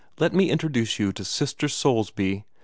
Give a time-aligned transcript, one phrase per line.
[0.17, 2.45] Let me introduce you to Sister Soulsby.